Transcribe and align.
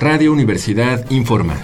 Radio 0.00 0.32
Universidad 0.32 1.10
informa. 1.10 1.56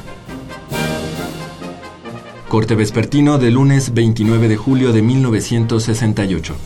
Corte 2.48 2.74
vespertino 2.74 3.38
de 3.38 3.52
lunes 3.52 3.94
29 3.94 4.48
de 4.48 4.56
julio 4.56 4.92
de 4.92 5.02
1968. 5.02 6.56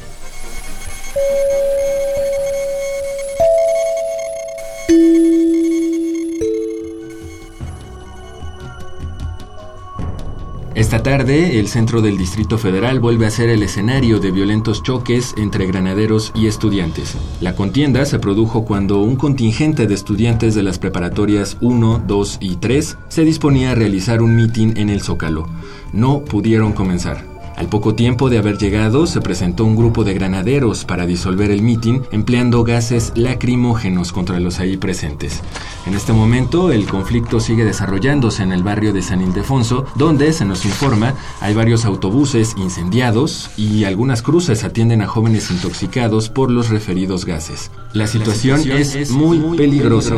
Esta 10.78 11.02
tarde, 11.02 11.58
el 11.58 11.66
centro 11.66 12.02
del 12.02 12.16
Distrito 12.16 12.56
Federal 12.56 13.00
vuelve 13.00 13.26
a 13.26 13.32
ser 13.32 13.48
el 13.48 13.64
escenario 13.64 14.20
de 14.20 14.30
violentos 14.30 14.80
choques 14.84 15.34
entre 15.36 15.66
granaderos 15.66 16.30
y 16.36 16.46
estudiantes. 16.46 17.16
La 17.40 17.56
contienda 17.56 18.04
se 18.04 18.20
produjo 18.20 18.64
cuando 18.64 19.00
un 19.00 19.16
contingente 19.16 19.88
de 19.88 19.94
estudiantes 19.94 20.54
de 20.54 20.62
las 20.62 20.78
preparatorias 20.78 21.56
1, 21.62 22.04
2 22.06 22.38
y 22.40 22.56
3 22.58 22.96
se 23.08 23.24
disponía 23.24 23.72
a 23.72 23.74
realizar 23.74 24.22
un 24.22 24.36
mitin 24.36 24.76
en 24.76 24.88
el 24.88 25.02
Zócalo. 25.02 25.48
No 25.92 26.20
pudieron 26.20 26.72
comenzar. 26.72 27.37
Al 27.58 27.68
poco 27.68 27.96
tiempo 27.96 28.30
de 28.30 28.38
haber 28.38 28.56
llegado, 28.56 29.08
se 29.08 29.20
presentó 29.20 29.64
un 29.64 29.74
grupo 29.74 30.04
de 30.04 30.14
granaderos 30.14 30.84
para 30.84 31.06
disolver 31.06 31.50
el 31.50 31.60
mitin 31.60 32.04
empleando 32.12 32.62
gases 32.62 33.10
lacrimógenos 33.16 34.12
contra 34.12 34.38
los 34.38 34.60
ahí 34.60 34.76
presentes. 34.76 35.40
En 35.84 35.94
este 35.94 36.12
momento, 36.12 36.70
el 36.70 36.86
conflicto 36.86 37.40
sigue 37.40 37.64
desarrollándose 37.64 38.44
en 38.44 38.52
el 38.52 38.62
barrio 38.62 38.92
de 38.92 39.02
San 39.02 39.22
Ildefonso, 39.22 39.86
donde, 39.96 40.32
se 40.32 40.44
nos 40.44 40.64
informa, 40.64 41.14
hay 41.40 41.52
varios 41.52 41.84
autobuses 41.84 42.54
incendiados 42.56 43.50
y 43.56 43.82
algunas 43.82 44.22
cruces 44.22 44.62
atienden 44.62 45.02
a 45.02 45.08
jóvenes 45.08 45.50
intoxicados 45.50 46.28
por 46.28 46.52
los 46.52 46.68
referidos 46.68 47.24
gases. 47.24 47.72
La 47.92 48.06
situación, 48.06 48.60
es, 48.70 49.10
muy, 49.10 49.56
peligrosa. 49.56 50.14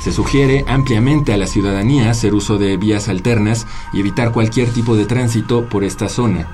Se 0.00 0.12
sugiere 0.12 0.64
ampliamente 0.68 1.32
a 1.32 1.36
la 1.36 1.46
ciudadanía 1.46 2.10
hacer 2.10 2.34
uso 2.34 2.58
de 2.58 2.76
vías 2.76 3.08
alternas 3.08 3.66
y 3.92 4.00
evitar 4.00 4.32
cualquier 4.32 4.70
tipo 4.70 4.96
de 4.96 5.06
tránsito 5.06 5.68
por 5.68 5.84
esta 5.84 6.08
zona. 6.08 6.48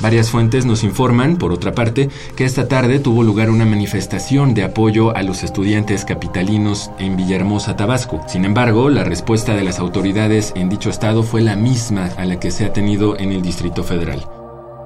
Varias 0.00 0.30
fuentes 0.30 0.64
nos 0.64 0.82
informan, 0.82 1.36
por 1.36 1.52
otra 1.52 1.72
parte, 1.74 2.08
que 2.34 2.44
esta 2.44 2.68
tarde 2.68 3.00
tuvo 3.00 3.22
lugar 3.22 3.50
una 3.50 3.66
manifestación 3.66 4.54
de 4.54 4.64
apoyo 4.64 5.14
a 5.14 5.22
los 5.22 5.42
estudiantes 5.42 6.06
capitalinos 6.06 6.90
en 6.98 7.16
Villahermosa, 7.16 7.76
Tabasco. 7.76 8.22
Sin 8.26 8.46
embargo, 8.46 8.88
la 8.88 9.04
respuesta 9.04 9.54
de 9.54 9.62
las 9.62 9.78
autoridades 9.78 10.52
en 10.56 10.70
dicho 10.70 10.88
estado 10.88 11.22
fue 11.22 11.42
la 11.42 11.54
misma 11.54 12.06
a 12.16 12.24
la 12.24 12.40
que 12.40 12.50
se 12.50 12.64
ha 12.64 12.72
tenido 12.72 13.18
en 13.18 13.32
el 13.32 13.42
Distrito 13.42 13.84
Federal. 13.84 14.26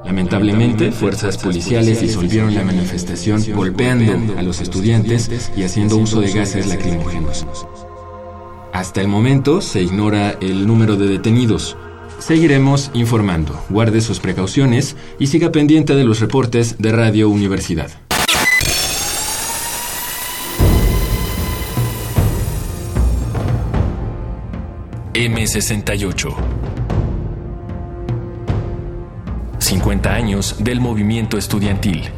Lamentablemente, 0.04 0.92
fuerzas 0.92 1.38
policiales 1.38 2.00
disolvieron 2.00 2.54
la 2.54 2.64
manifestación 2.64 3.42
golpeando 3.54 4.36
a 4.36 4.42
los 4.42 4.60
estudiantes 4.60 5.50
y 5.56 5.62
haciendo 5.62 5.96
uso 5.96 6.20
de 6.20 6.32
gases 6.32 6.66
lacrimógenos. 6.66 7.46
Hasta 8.74 9.00
el 9.00 9.06
momento 9.06 9.60
se 9.60 9.82
ignora 9.82 10.36
el 10.40 10.66
número 10.66 10.96
de 10.96 11.06
detenidos. 11.06 11.76
Seguiremos 12.18 12.90
informando. 12.92 13.64
Guarde 13.70 14.00
sus 14.00 14.18
precauciones 14.18 14.96
y 15.20 15.28
siga 15.28 15.52
pendiente 15.52 15.94
de 15.94 16.02
los 16.02 16.18
reportes 16.18 16.76
de 16.78 16.90
Radio 16.90 17.28
Universidad. 17.28 17.92
M68 25.12 26.34
50 29.60 30.12
años 30.12 30.56
del 30.58 30.80
movimiento 30.80 31.38
estudiantil. 31.38 32.10